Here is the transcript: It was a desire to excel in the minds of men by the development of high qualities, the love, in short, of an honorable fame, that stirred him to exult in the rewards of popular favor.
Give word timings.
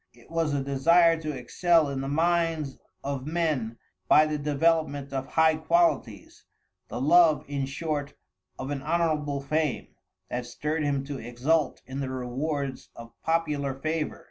It 0.15 0.31
was 0.31 0.51
a 0.55 0.63
desire 0.63 1.21
to 1.21 1.31
excel 1.31 1.87
in 1.89 2.01
the 2.01 2.07
minds 2.07 2.79
of 3.03 3.27
men 3.27 3.77
by 4.07 4.25
the 4.25 4.39
development 4.39 5.13
of 5.13 5.27
high 5.27 5.57
qualities, 5.57 6.43
the 6.87 6.99
love, 6.99 7.45
in 7.47 7.67
short, 7.67 8.15
of 8.57 8.71
an 8.71 8.81
honorable 8.81 9.41
fame, 9.41 9.89
that 10.27 10.47
stirred 10.47 10.81
him 10.83 11.03
to 11.03 11.19
exult 11.19 11.83
in 11.85 11.99
the 11.99 12.09
rewards 12.09 12.89
of 12.95 13.13
popular 13.21 13.75
favor. 13.75 14.19